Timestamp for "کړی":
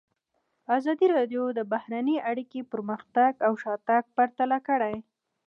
4.67-4.95